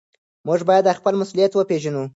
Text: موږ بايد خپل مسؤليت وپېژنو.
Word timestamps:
موږ 0.47 0.59
بايد 0.69 0.85
خپل 0.99 1.13
مسؤليت 1.21 1.51
وپېژنو. 1.53 2.03